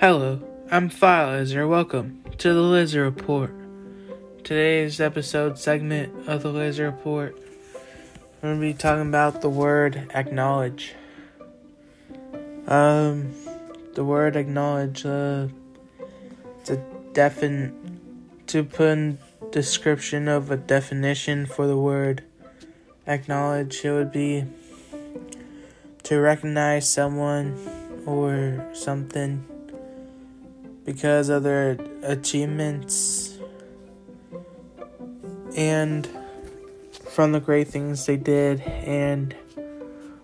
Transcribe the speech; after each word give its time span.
Hello, 0.00 0.40
I'm 0.70 0.90
File 0.90 1.32
Lizard. 1.32 1.68
Welcome 1.68 2.22
to 2.38 2.54
the 2.54 2.60
Lizard 2.60 3.02
Report. 3.02 3.52
Today's 4.44 5.00
episode 5.00 5.58
segment 5.58 6.28
of 6.28 6.44
the 6.44 6.52
Lizard 6.52 6.94
Report, 6.94 7.36
we're 8.40 8.50
gonna 8.50 8.60
be 8.60 8.74
talking 8.74 9.08
about 9.08 9.40
the 9.40 9.48
word 9.48 10.08
acknowledge. 10.14 10.94
Um, 12.68 13.34
the 13.94 14.04
word 14.04 14.36
acknowledge. 14.36 15.04
Uh, 15.04 15.48
it's 16.60 16.70
a 16.70 16.76
defin 17.12 17.72
to 18.46 18.62
put 18.62 18.90
in 18.90 19.18
description 19.50 20.28
of 20.28 20.52
a 20.52 20.56
definition 20.56 21.44
for 21.44 21.66
the 21.66 21.76
word 21.76 22.22
acknowledge. 23.08 23.84
It 23.84 23.90
would 23.90 24.12
be 24.12 24.44
to 26.04 26.20
recognize 26.20 26.88
someone 26.88 27.58
or 28.06 28.64
something 28.74 29.44
because 30.88 31.28
of 31.28 31.42
their 31.42 31.76
achievements 32.02 33.36
and 35.54 36.08
from 37.10 37.32
the 37.32 37.40
great 37.40 37.68
things 37.68 38.06
they 38.06 38.16
did 38.16 38.62
and 38.62 39.36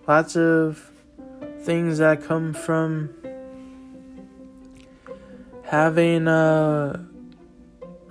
lots 0.07 0.35
of 0.35 0.89
things 1.59 1.99
that 1.99 2.23
come 2.23 2.51
from 2.51 3.13
having 5.65 6.27
a 6.27 7.05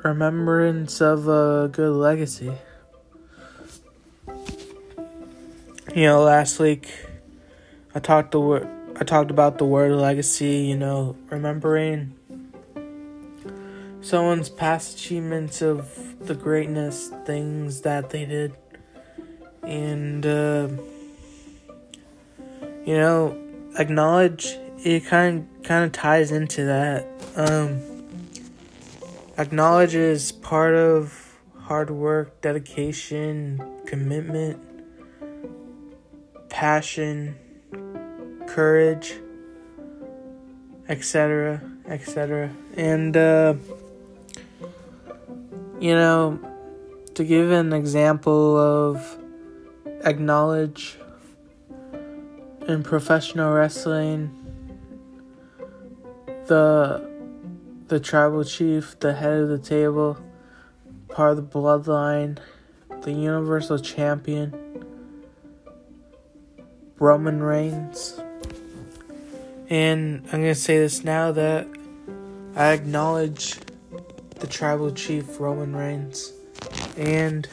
remembrance 0.04 1.00
of 1.00 1.26
a 1.26 1.68
good 1.72 1.90
legacy. 1.90 2.52
You 5.92 6.04
know, 6.04 6.22
last 6.22 6.60
week 6.60 6.88
I 7.96 7.98
talked 7.98 8.30
the 8.30 8.68
I 8.94 9.02
talked 9.02 9.32
about 9.32 9.58
the 9.58 9.64
word 9.64 9.90
legacy, 9.90 10.58
you 10.58 10.76
know, 10.76 11.16
remembering 11.30 12.14
someone's 14.04 14.50
past 14.50 14.98
achievements 14.98 15.62
of 15.62 15.90
the 16.26 16.34
greatness 16.34 17.10
things 17.24 17.80
that 17.80 18.10
they 18.10 18.26
did. 18.26 18.54
And 19.62 20.24
uh, 20.26 20.68
you 22.84 22.98
know 22.98 23.36
acknowledge 23.78 24.56
it 24.84 25.06
kind 25.06 25.48
kind 25.64 25.84
of 25.86 25.92
ties 25.92 26.30
into 26.30 26.64
that. 26.66 27.08
Um, 27.34 27.80
acknowledge 29.38 29.94
is 29.94 30.32
part 30.32 30.74
of 30.74 31.38
hard 31.58 31.88
work 31.88 32.42
dedication 32.42 33.62
commitment 33.86 34.60
passion 36.50 37.34
courage 38.46 39.14
etc 40.90 41.60
etc 41.86 42.54
and 42.76 43.16
uh, 43.16 43.54
you 45.84 45.94
know, 45.94 46.40
to 47.12 47.24
give 47.24 47.50
an 47.50 47.74
example 47.74 48.56
of 48.56 49.18
acknowledge 50.00 50.96
in 52.66 52.82
professional 52.82 53.52
wrestling, 53.52 54.30
the 56.46 57.06
the 57.88 58.00
tribal 58.00 58.44
chief, 58.44 58.98
the 59.00 59.12
head 59.12 59.34
of 59.34 59.50
the 59.50 59.58
table, 59.58 60.16
part 61.08 61.36
of 61.36 61.36
the 61.36 61.58
bloodline, 61.58 62.38
the 63.02 63.12
universal 63.12 63.78
champion, 63.78 64.86
Roman 66.98 67.42
Reigns. 67.42 68.18
And 69.68 70.22
I'm 70.32 70.40
going 70.40 70.44
to 70.44 70.54
say 70.54 70.78
this 70.78 71.04
now 71.04 71.30
that 71.32 71.66
I 72.56 72.72
acknowledge 72.72 73.58
the 74.44 74.50
tribal 74.50 74.90
chief 74.90 75.40
Roman 75.40 75.74
Reigns. 75.74 76.30
And 76.98 77.48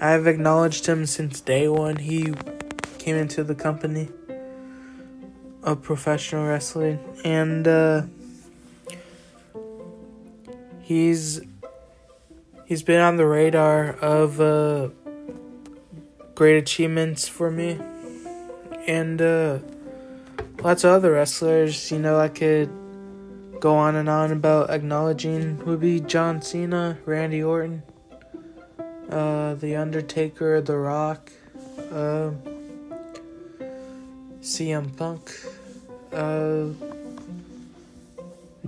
I've 0.00 0.28
acknowledged 0.28 0.86
him 0.86 1.06
since 1.06 1.40
day 1.40 1.66
one. 1.66 1.96
He 1.96 2.32
came 2.98 3.16
into 3.16 3.42
the 3.42 3.56
company 3.56 4.08
of 5.64 5.82
professional 5.82 6.46
wrestling. 6.46 7.00
And 7.24 7.66
uh, 7.66 8.02
he's 10.82 11.40
he's 12.64 12.84
been 12.84 13.00
on 13.00 13.16
the 13.16 13.26
radar 13.26 13.90
of 13.94 14.40
uh, 14.40 14.90
great 16.36 16.58
achievements 16.58 17.26
for 17.26 17.50
me. 17.50 17.80
And 18.86 19.20
uh, 19.20 19.58
lots 20.62 20.84
of 20.84 20.92
other 20.92 21.10
wrestlers, 21.10 21.90
you 21.90 21.98
know, 21.98 22.20
I 22.20 22.28
could 22.28 22.70
go 23.60 23.76
on 23.76 23.96
and 23.96 24.08
on 24.08 24.32
about 24.32 24.70
acknowledging 24.70 25.64
would 25.64 25.80
be 25.80 26.00
John 26.00 26.42
Cena, 26.42 26.98
Randy 27.04 27.42
Orton, 27.42 27.82
uh, 29.10 29.54
The 29.54 29.76
Undertaker, 29.76 30.60
The 30.60 30.76
Rock, 30.76 31.32
uh, 31.90 32.30
CM 34.40 34.96
Punk, 34.96 35.32
uh, 36.12 36.66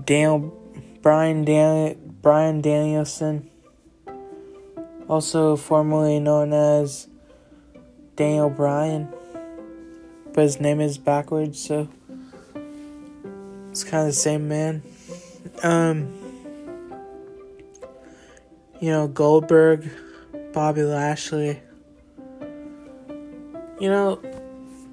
Daniel, 0.04 0.56
Brian, 1.02 1.44
Dan, 1.44 1.96
Bryan 2.22 2.60
Danielson, 2.60 3.48
also 5.08 5.56
formerly 5.56 6.20
known 6.20 6.52
as 6.52 7.08
Daniel 8.16 8.50
Bryan, 8.50 9.08
but 10.32 10.42
his 10.42 10.60
name 10.60 10.80
is 10.80 10.98
backwards, 10.98 11.60
so 11.60 11.88
kind 13.88 14.02
of 14.02 14.08
the 14.08 14.12
same 14.12 14.48
man. 14.48 14.82
Um, 15.62 16.14
you 18.80 18.90
know, 18.90 19.08
Goldberg, 19.08 19.90
Bobby 20.52 20.82
Lashley. 20.82 21.60
You 23.80 23.88
know, 23.88 24.20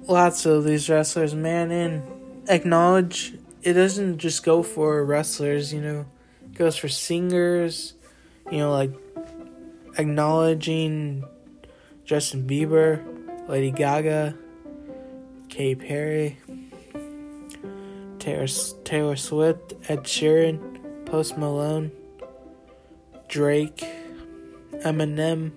lots 0.06 0.46
of 0.46 0.64
these 0.64 0.88
wrestlers, 0.88 1.34
man, 1.34 1.70
and 1.70 2.02
acknowledge 2.48 3.34
it 3.62 3.72
doesn't 3.72 4.18
just 4.18 4.44
go 4.44 4.62
for 4.62 5.04
wrestlers, 5.04 5.72
you 5.72 5.80
know, 5.80 6.06
it 6.44 6.54
goes 6.54 6.76
for 6.76 6.88
singers, 6.88 7.94
you 8.50 8.58
know, 8.58 8.70
like 8.70 8.92
acknowledging 9.98 11.24
Justin 12.04 12.46
Bieber, 12.46 13.02
Lady 13.48 13.72
Gaga, 13.72 14.36
Katy 15.48 15.74
Perry. 15.74 16.38
Taylor, 18.26 18.48
Taylor 18.82 19.14
Swift, 19.14 19.74
Ed 19.88 20.02
Sheeran, 20.02 21.06
Post 21.06 21.38
Malone, 21.38 21.92
Drake, 23.28 23.84
Eminem, 24.84 25.52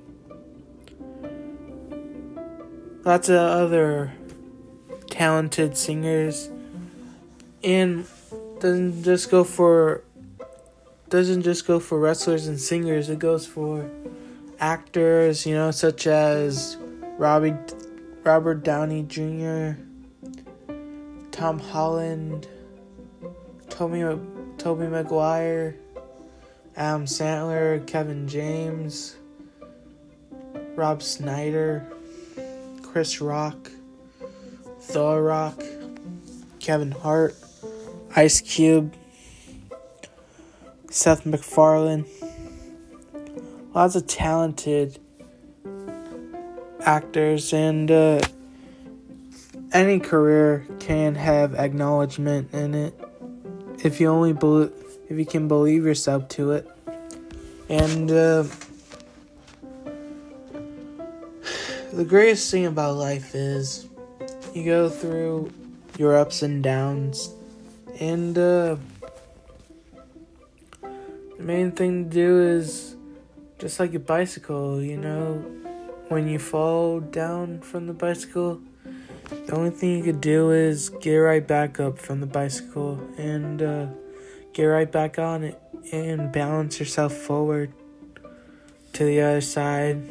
lots 3.04 3.28
of 3.28 3.38
other 3.38 4.14
talented 5.10 5.78
singers, 5.78 6.52
and 7.64 8.06
doesn't 8.60 9.02
just 9.02 9.32
go 9.32 9.44
for 9.44 10.04
doesn't 11.10 11.42
just 11.42 11.66
go 11.66 11.80
for 11.80 12.00
wrestlers 12.00 12.46
and 12.46 12.62
singers. 12.62 13.10
It 13.10 13.18
goes 13.18 13.48
for 13.48 13.90
actors, 14.60 15.44
you 15.44 15.56
know, 15.56 15.72
such 15.72 16.06
as 16.06 16.78
Robbie, 17.18 17.56
Robert 18.24 18.64
Downey 18.64 19.02
Jr., 19.08 19.72
Tom 21.32 21.58
Holland. 21.58 22.48
Tobey, 23.80 24.04
Tobey 24.58 24.88
Maguire, 24.88 25.74
Adam 26.76 27.06
Sandler, 27.06 27.88
Kevin 27.88 28.28
James, 28.28 29.16
Rob 30.76 31.02
Schneider, 31.02 31.90
Chris 32.84 33.22
Rock, 33.22 33.72
The 34.92 35.22
Rock, 35.22 35.64
Kevin 36.60 36.92
Hart, 36.92 37.38
Ice 38.18 38.42
Cube, 38.42 38.94
Seth 40.90 41.26
MacFarlane. 41.26 42.06
Lots 43.74 43.96
of 43.96 44.08
talented 44.08 45.00
actors, 46.82 47.54
and 47.54 47.90
uh, 47.90 48.20
any 49.72 50.02
career 50.02 50.68
can 50.80 51.16
have 51.16 51.56
acknowledgement 51.56 52.54
in 52.54 52.76
it 52.76 53.09
if 53.84 54.00
you 54.00 54.08
only 54.08 54.34
believe, 54.34 54.72
if 55.10 55.18
you 55.18 55.26
can 55.26 55.48
believe 55.48 55.86
yourself 55.86 56.28
to 56.30 56.52
it. 56.52 56.68
And 57.70 58.10
uh, 58.10 58.44
the 61.94 62.06
greatest 62.06 62.50
thing 62.52 62.66
about 62.66 62.96
life 62.96 63.36
is 63.36 63.88
you 64.54 64.66
go 64.66 64.90
through 64.90 65.52
your 65.98 66.18
ups 66.18 66.42
and 66.42 66.64
downs, 66.64 67.34
and 68.00 68.38
uh, 68.38 68.78
the 70.82 71.44
main 71.44 71.72
thing 71.72 72.06
to 72.06 72.10
do 72.10 72.42
is 72.42 72.96
just 73.60 73.80
like 73.80 73.94
a 73.94 74.00
bicycle, 74.00 74.82
you 74.82 74.98
know, 74.98 75.44
when 76.08 76.28
you 76.28 76.40
fall 76.40 77.00
down 77.00 77.60
from 77.60 77.88
the 77.88 77.94
bicycle, 77.94 78.62
the 79.30 79.54
only 79.56 79.70
thing 79.70 79.98
you 79.98 80.04
could 80.04 80.22
do 80.22 80.52
is 80.52 80.90
get 80.90 81.16
right 81.16 81.46
back 81.46 81.80
up 81.80 81.98
from 82.00 82.20
the 82.20 82.26
bicycle 82.26 83.00
and 83.18 83.62
uh, 83.62 83.88
get 84.54 84.66
right 84.66 84.92
back 84.92 85.20
on 85.20 85.44
it 85.44 85.62
and 85.92 86.32
balance 86.32 86.80
yourself 86.80 87.14
forward 87.14 87.72
to 88.94 89.06
the 89.06 89.22
other 89.22 89.42
side. 89.42 90.02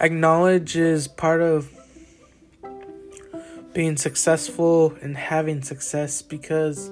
Acknowledge 0.00 0.76
is 0.76 1.08
part 1.08 1.40
of 1.40 1.72
being 3.72 3.96
successful 3.96 4.96
and 5.02 5.16
having 5.16 5.62
success 5.62 6.22
because 6.22 6.90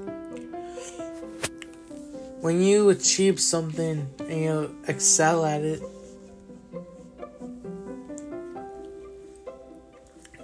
when 2.47 2.63
you 2.63 2.91
achieve 2.91 3.41
something 3.41 4.09
and 4.21 4.41
you 4.41 4.77
excel 4.87 5.45
at 5.45 5.63
it, 5.63 5.83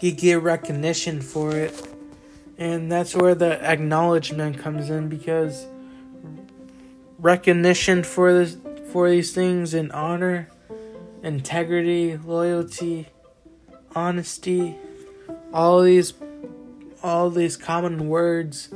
you 0.00 0.10
get 0.10 0.42
recognition 0.42 1.20
for 1.20 1.54
it. 1.54 1.80
And 2.58 2.90
that's 2.90 3.14
where 3.14 3.36
the 3.36 3.62
acknowledgement 3.62 4.58
comes 4.58 4.90
in 4.90 5.08
because 5.08 5.64
recognition 7.20 8.02
for 8.02 8.32
this 8.32 8.56
for 8.90 9.08
these 9.08 9.32
things 9.32 9.72
and 9.72 9.92
honor, 9.92 10.48
integrity, 11.22 12.16
loyalty, 12.16 13.10
honesty, 13.94 14.76
all 15.52 15.82
these 15.82 16.14
all 17.00 17.30
these 17.30 17.56
common 17.56 18.08
words 18.08 18.70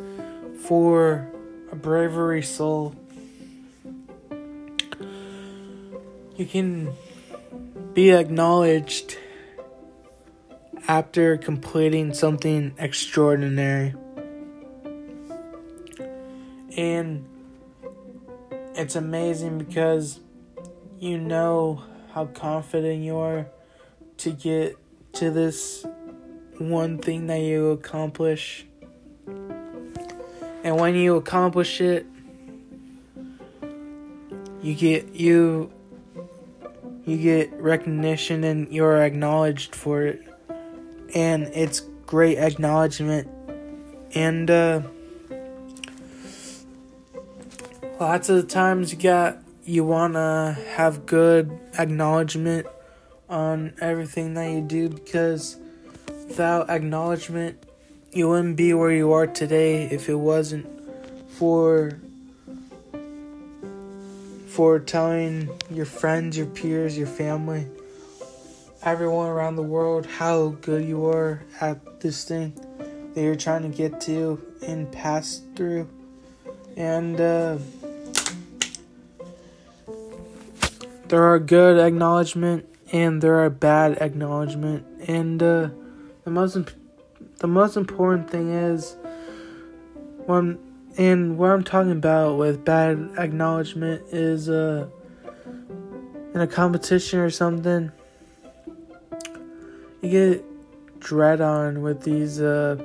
for 0.60 1.28
a 1.72 1.74
bravery 1.74 2.44
soul. 2.44 2.94
You 6.36 6.44
can 6.44 6.92
be 7.94 8.10
acknowledged 8.10 9.16
after 10.86 11.38
completing 11.38 12.12
something 12.12 12.74
extraordinary. 12.78 13.94
And 16.76 17.26
it's 18.74 18.96
amazing 18.96 19.56
because 19.56 20.20
you 20.98 21.16
know 21.16 21.82
how 22.12 22.26
confident 22.26 23.02
you 23.02 23.16
are 23.16 23.46
to 24.18 24.30
get 24.30 24.76
to 25.14 25.30
this 25.30 25.86
one 26.58 26.98
thing 26.98 27.28
that 27.28 27.40
you 27.40 27.70
accomplish. 27.70 28.66
And 29.26 30.78
when 30.78 30.94
you 30.96 31.16
accomplish 31.16 31.80
it, 31.80 32.04
you 34.60 34.74
get 34.74 35.14
you 35.14 35.72
you 37.06 37.16
get 37.16 37.52
recognition 37.54 38.44
and 38.44 38.70
you're 38.72 39.02
acknowledged 39.02 39.74
for 39.74 40.02
it. 40.02 40.22
And 41.14 41.44
it's 41.54 41.80
great 42.04 42.36
acknowledgement. 42.36 43.28
And 44.14 44.50
uh 44.50 44.82
lots 48.00 48.28
of 48.28 48.48
times 48.48 48.92
you 48.92 48.98
got 48.98 49.38
you 49.64 49.84
wanna 49.84 50.58
have 50.74 51.06
good 51.06 51.58
acknowledgement 51.78 52.66
on 53.28 53.72
everything 53.80 54.34
that 54.34 54.50
you 54.50 54.60
do 54.60 54.88
because 54.88 55.56
without 56.28 56.68
acknowledgement, 56.68 57.62
you 58.12 58.28
wouldn't 58.28 58.56
be 58.56 58.72
where 58.74 58.90
you 58.90 59.12
are 59.12 59.26
today 59.26 59.84
if 59.84 60.08
it 60.08 60.14
wasn't 60.14 60.66
for 61.30 61.98
for 64.56 64.78
telling 64.78 65.50
your 65.70 65.84
friends, 65.84 66.34
your 66.34 66.46
peers, 66.46 66.96
your 66.96 67.06
family, 67.06 67.66
everyone 68.82 69.28
around 69.28 69.54
the 69.54 69.62
world 69.62 70.06
how 70.06 70.48
good 70.62 70.82
you 70.82 71.04
are 71.04 71.42
at 71.60 72.00
this 72.00 72.24
thing 72.24 72.54
that 73.12 73.20
you're 73.20 73.36
trying 73.36 73.60
to 73.60 73.68
get 73.68 74.00
to 74.00 74.42
and 74.66 74.90
pass 74.90 75.42
through. 75.56 75.86
And 76.74 77.20
uh, 77.20 77.58
there 81.08 81.22
are 81.22 81.38
good 81.38 81.78
acknowledgement 81.78 82.66
and 82.90 83.20
there 83.20 83.44
are 83.44 83.50
bad 83.50 83.98
acknowledgement 83.98 84.86
and 85.06 85.42
uh, 85.42 85.68
the 86.24 86.30
most 86.30 86.56
imp- 86.56 86.70
the 87.40 87.46
most 87.46 87.76
important 87.76 88.30
thing 88.30 88.50
is 88.50 88.96
when 90.24 90.58
and 90.98 91.36
what 91.36 91.50
I'm 91.50 91.62
talking 91.62 91.92
about 91.92 92.38
with 92.38 92.64
bad 92.64 93.10
acknowledgement 93.18 94.02
is 94.12 94.48
uh 94.48 94.88
in 96.34 96.40
a 96.40 96.46
competition 96.46 97.18
or 97.18 97.30
something 97.30 97.92
you 100.00 100.10
get 100.10 101.00
dread 101.00 101.40
on 101.40 101.82
with 101.82 102.02
these 102.02 102.40
uh 102.40 102.76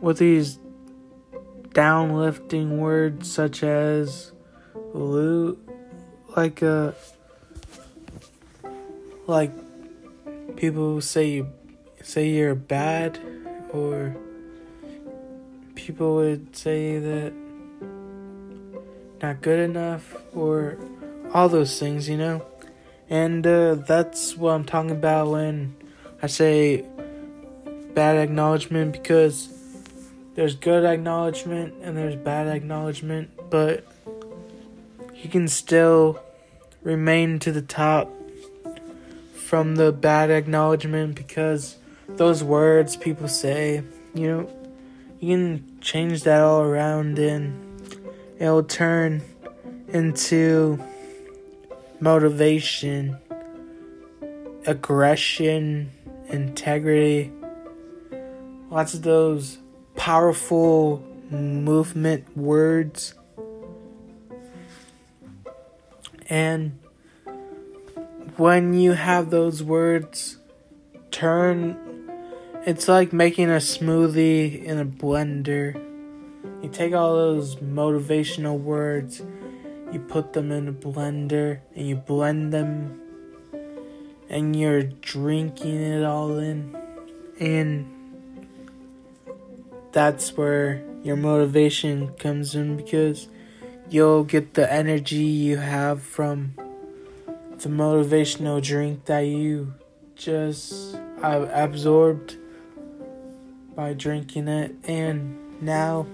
with 0.00 0.18
these 0.18 0.58
downlifting 1.70 2.76
words 2.78 3.32
such 3.32 3.62
as 3.62 4.32
loot 4.92 5.58
like 6.36 6.62
uh 6.62 6.92
like 9.26 9.52
people 10.56 11.00
say 11.00 11.30
you 11.30 11.52
say 12.02 12.28
you're 12.28 12.54
bad 12.54 13.18
or 13.72 14.14
people 15.86 16.14
would 16.14 16.54
say 16.54 16.98
that 16.98 17.32
not 19.20 19.42
good 19.42 19.58
enough 19.58 20.16
or 20.32 20.78
all 21.34 21.48
those 21.48 21.78
things, 21.78 22.08
you 22.08 22.16
know? 22.16 22.44
And 23.10 23.46
uh, 23.46 23.74
that's 23.74 24.36
what 24.36 24.52
I'm 24.52 24.64
talking 24.64 24.92
about 24.92 25.28
when 25.28 25.74
I 26.22 26.28
say 26.28 26.84
bad 27.94 28.16
acknowledgement 28.16 28.92
because 28.92 29.48
there's 30.34 30.54
good 30.54 30.84
acknowledgement 30.84 31.74
and 31.82 31.96
there's 31.96 32.16
bad 32.16 32.46
acknowledgement, 32.46 33.30
but 33.50 33.84
you 35.16 35.28
can 35.28 35.48
still 35.48 36.22
remain 36.82 37.38
to 37.40 37.50
the 37.50 37.62
top 37.62 38.10
from 39.34 39.74
the 39.74 39.90
bad 39.90 40.30
acknowledgement 40.30 41.16
because 41.16 41.76
those 42.08 42.42
words 42.42 42.96
people 42.96 43.26
say, 43.28 43.82
you 44.14 44.26
know, 44.26 44.61
you 45.22 45.36
can 45.36 45.78
change 45.80 46.24
that 46.24 46.40
all 46.40 46.62
around 46.62 47.16
and 47.16 47.54
it'll 48.40 48.64
turn 48.64 49.22
into 49.86 50.82
motivation, 52.00 53.16
aggression, 54.66 55.92
integrity. 56.28 57.30
Lots 58.68 58.94
of 58.94 59.02
those 59.02 59.58
powerful 59.94 61.04
movement 61.30 62.36
words. 62.36 63.14
And 66.28 66.80
when 68.36 68.74
you 68.74 68.94
have 68.94 69.30
those 69.30 69.62
words 69.62 70.38
turn 71.12 71.78
it's 72.64 72.86
like 72.86 73.12
making 73.12 73.50
a 73.50 73.56
smoothie 73.56 74.62
in 74.62 74.78
a 74.78 74.84
blender. 74.84 75.74
You 76.62 76.68
take 76.68 76.94
all 76.94 77.14
those 77.14 77.56
motivational 77.56 78.58
words, 78.58 79.20
you 79.90 79.98
put 79.98 80.32
them 80.32 80.52
in 80.52 80.68
a 80.68 80.72
blender, 80.72 81.60
and 81.74 81.88
you 81.88 81.96
blend 81.96 82.52
them, 82.52 83.00
and 84.28 84.54
you're 84.54 84.84
drinking 84.84 85.82
it 85.82 86.04
all 86.04 86.38
in. 86.38 86.76
And 87.40 88.48
that's 89.90 90.36
where 90.36 90.84
your 91.02 91.16
motivation 91.16 92.14
comes 92.14 92.54
in 92.54 92.76
because 92.76 93.26
you'll 93.90 94.22
get 94.22 94.54
the 94.54 94.72
energy 94.72 95.16
you 95.16 95.56
have 95.56 96.00
from 96.00 96.54
the 97.58 97.68
motivational 97.68 98.62
drink 98.62 99.04
that 99.06 99.20
you 99.20 99.74
just 100.14 100.96
absorbed 101.22 102.36
by 103.74 103.92
drinking 103.94 104.48
it, 104.48 104.74
and 104.84 105.62
now 105.62 106.06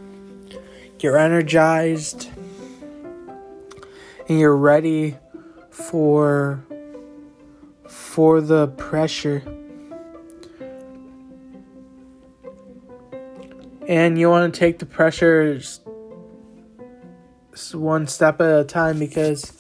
you're 1.01 1.19
energized 1.19 2.29
and 4.29 4.39
you're 4.39 4.57
ready 4.57 5.17
for 5.71 6.65
for 7.87 8.41
the 8.41 8.69
pressure. 8.69 9.43
And 13.89 14.19
you 14.19 14.29
want 14.29 14.53
to 14.53 14.61
take 14.61 14.79
the 14.79 14.87
pressure 14.87 15.59
one 17.73 18.07
step 18.07 18.41
at 18.41 18.61
a 18.61 18.65
time 18.65 18.99
because 18.99 19.53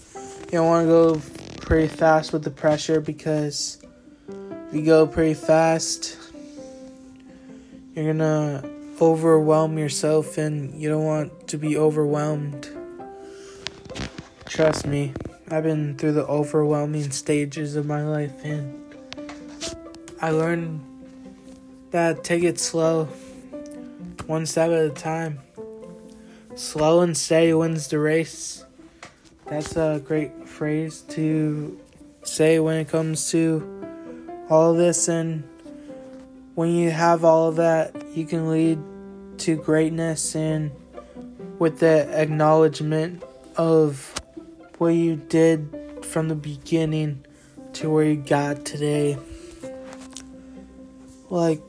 you 0.47 0.59
don't 0.59 0.67
want 0.67 0.87
to 0.87 0.89
go 0.89 1.23
pretty 1.61 1.89
fast 1.89 2.33
with 2.33 2.45
the 2.45 2.51
pressure 2.51 3.01
because 3.01 3.83
if 4.69 4.75
you 4.75 4.85
go 4.85 5.07
pretty 5.07 5.35
fast, 5.35 6.18
you're 7.99 8.15
gonna 8.15 8.63
overwhelm 9.01 9.77
yourself 9.77 10.39
and 10.39 10.81
you 10.81 10.89
don't 10.89 11.05
want 11.05 11.49
to 11.49 11.59
be 11.59 11.77
overwhelmed. 11.77 12.69
Trust 14.47 14.87
me, 14.87 15.13
I've 15.51 15.65
been 15.65 15.97
through 15.97 16.13
the 16.13 16.27
overwhelming 16.27 17.11
stages 17.11 17.75
of 17.75 17.87
my 17.87 18.05
life, 18.05 18.33
and 18.45 18.95
I 20.21 20.31
learned 20.31 20.81
that 21.91 22.23
take 22.23 22.45
it 22.45 22.61
slow, 22.61 23.07
one 24.27 24.47
step 24.47 24.71
at 24.71 24.85
a 24.85 24.91
time. 24.91 25.41
Slow 26.55 27.01
and 27.01 27.17
steady 27.17 27.53
wins 27.53 27.89
the 27.89 27.99
race. 27.99 28.65
That's 29.47 29.77
a 29.77 30.03
great 30.05 30.49
phrase 30.49 31.03
to 31.09 31.81
say 32.23 32.59
when 32.59 32.77
it 32.77 32.89
comes 32.89 33.31
to 33.31 33.87
all 34.51 34.75
this, 34.75 35.09
and 35.09 35.45
when 36.59 36.75
you 36.75 36.91
have 36.91 37.25
all 37.25 37.51
of 37.51 37.55
that, 37.55 37.95
you 38.17 38.27
can 38.27 38.51
lead 38.51 38.81
to 39.39 39.55
greatness 39.55 40.35
and 40.35 40.73
with 41.61 41.79
the 41.79 42.01
acknowledgement 42.21 43.23
of 43.57 44.13
what 44.79 44.89
you 44.89 45.15
did 45.15 46.05
from 46.05 46.27
the 46.27 46.35
beginning 46.35 47.25
to 47.75 47.89
where 47.89 48.07
you 48.07 48.17
got 48.17 48.65
today. 48.65 49.17
Like, 51.31 51.63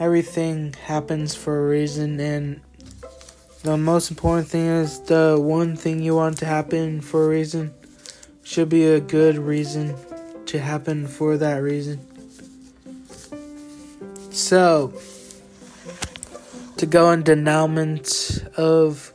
everything 0.00 0.72
happens 0.72 1.34
for 1.34 1.66
a 1.66 1.68
reason, 1.68 2.18
and 2.18 2.62
the 3.62 3.76
most 3.76 4.10
important 4.10 4.48
thing 4.48 4.64
is 4.64 5.00
the 5.00 5.36
one 5.38 5.76
thing 5.76 6.00
you 6.00 6.14
want 6.14 6.38
to 6.38 6.46
happen 6.46 7.02
for 7.02 7.26
a 7.26 7.28
reason 7.28 7.74
should 8.42 8.70
be 8.70 8.86
a 8.86 9.00
good 9.00 9.36
reason 9.36 9.94
to 10.46 10.58
happen 10.58 11.06
for 11.06 11.36
that 11.36 11.56
reason. 11.56 12.13
So, 14.34 14.92
to 16.78 16.86
go 16.86 17.12
in 17.12 17.22
denouement 17.22 18.44
of 18.56 19.14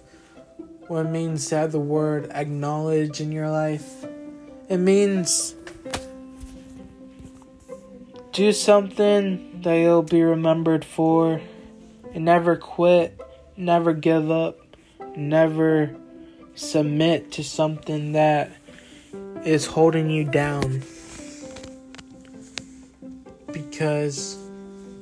what 0.87 1.07
it 1.07 1.09
means 1.09 1.49
to 1.49 1.57
have 1.57 1.73
the 1.73 1.79
word 1.79 2.31
acknowledge 2.31 3.19
in 3.19 3.33
your 3.33 3.49
life. 3.49 4.05
It 4.69 4.77
means 4.77 5.55
do 8.31 8.53
something 8.53 9.59
that 9.61 9.75
you'll 9.75 10.03
be 10.03 10.23
remembered 10.23 10.85
for 10.85 11.41
and 12.13 12.23
never 12.23 12.55
quit, 12.55 13.19
never 13.57 13.91
give 13.91 14.31
up, 14.31 14.57
never 15.17 15.97
submit 16.55 17.33
to 17.33 17.43
something 17.43 18.13
that 18.13 18.53
is 19.43 19.65
holding 19.65 20.09
you 20.09 20.23
down. 20.23 20.81
Because 23.51 24.38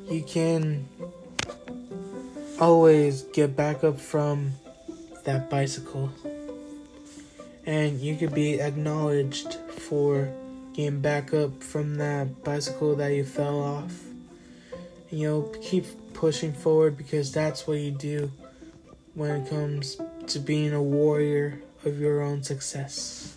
you 0.10 0.24
can 0.24 0.88
always 2.60 3.24
get 3.24 3.56
back 3.56 3.84
up 3.84 4.00
from 4.00 4.52
that 5.26 5.50
bicycle. 5.50 6.12
And 7.66 8.00
you 8.00 8.16
could 8.16 8.34
be 8.34 8.62
acknowledged 8.62 9.56
for 9.70 10.32
getting 10.74 11.02
back 11.02 11.34
up 11.34 11.62
from 11.62 11.96
that 11.96 12.44
bicycle 12.44 12.96
that 12.96 13.10
you 13.10 13.26
fell 13.26 13.62
off. 13.62 13.94
And 15.12 15.20
you'll 15.20 15.54
keep 15.62 15.86
pushing 16.14 16.54
forward 16.54 16.98
because 16.98 17.32
that's 17.32 17.68
what 17.68 17.80
you 17.80 17.92
do 17.92 18.32
when 19.14 19.42
it 19.42 19.50
comes 19.50 19.98
to 20.28 20.40
being 20.40 20.74
a 20.74 20.82
warrior 20.82 21.62
of 21.84 22.00
your 22.00 22.22
own 22.22 22.44
success. 22.44 23.36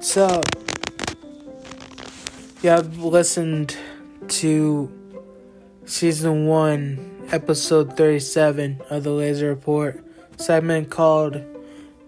So, 0.00 0.40
you 2.62 2.70
have 2.70 2.98
listened 2.98 3.76
to 4.28 4.90
season 5.84 6.46
one 6.46 7.26
episode 7.32 7.96
37 7.96 8.80
of 8.90 9.02
the 9.02 9.10
Laser 9.10 9.48
Report 9.48 10.04
segment 10.36 10.90
called 10.90 11.42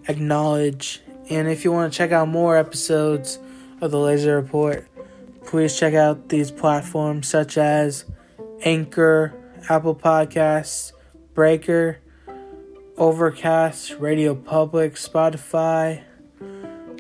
Acknowledge. 0.07 1.01
And 1.29 1.49
if 1.49 1.65
you 1.65 1.73
want 1.73 1.93
to 1.93 1.97
check 1.97 2.13
out 2.13 2.29
more 2.29 2.57
episodes 2.57 3.39
of 3.81 3.91
the 3.91 3.99
Laser 3.99 4.37
Report, 4.37 4.87
please 5.47 5.79
check 5.79 5.95
out 5.95 6.29
these 6.29 6.51
platforms 6.51 7.27
such 7.29 7.59
as 7.59 8.05
Anchor, 8.63 9.35
Apple 9.69 9.95
Podcasts, 9.95 10.93
Breaker, 11.35 11.99
Overcast, 12.97 13.97
Radio 13.99 14.35
Public, 14.35 14.95
Spotify, 14.95 16.03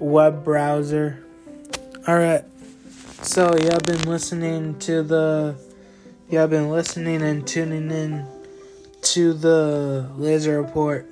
web 0.01 0.43
browser. 0.43 1.25
Alright, 2.09 2.45
so 3.23 3.57
you 3.57 3.69
have 3.69 3.83
been 3.83 4.03
listening 4.03 4.79
to 4.81 5.03
the 5.03 5.57
have 6.39 6.51
been 6.51 6.71
listening 6.71 7.23
and 7.23 7.47
tuning 7.47 7.91
in 7.91 8.27
to 9.03 9.33
the 9.35 10.11
Laser 10.17 10.61
Report. 10.61 11.11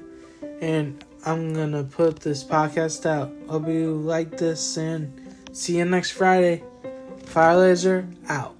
And 0.60 1.04
I'm 1.26 1.54
to 1.72 1.84
put 1.84 2.20
this 2.20 2.42
podcast 2.42 3.06
out. 3.06 3.32
Hope 3.48 3.68
you 3.68 3.94
like 3.94 4.38
this 4.38 4.76
and 4.76 5.36
see 5.52 5.78
you 5.78 5.84
next 5.84 6.12
Friday. 6.12 6.64
Fire 7.26 7.56
Laser 7.56 8.08
out. 8.28 8.56